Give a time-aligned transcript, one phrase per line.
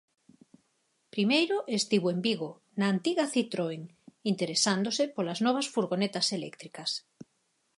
[1.13, 3.83] Primeiro estivo en Vigo, na antiga Citroen,
[4.31, 6.91] interesándose polas novas furgonetas eléctricas.